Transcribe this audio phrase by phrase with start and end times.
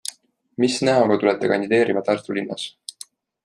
[0.63, 2.69] Mis näoga tulete kandideerima Tartu linnas?